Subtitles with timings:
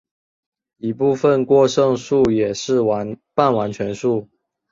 [0.79, 2.79] 一部分过剩数也是
[3.35, 4.27] 半完全数。